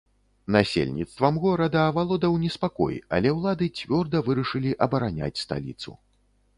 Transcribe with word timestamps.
Насельніцтвам 0.53 1.37
горада 1.43 1.83
авалодаў 1.91 2.33
неспакой, 2.45 2.95
але 3.19 3.29
ўлады 3.37 3.65
цвёрда 3.79 4.27
вырашылі 4.31 4.77
абараняць 4.89 5.35
сталіцу. 5.47 5.91